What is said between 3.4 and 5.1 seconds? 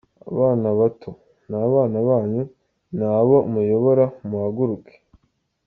muyobora muhaguruke.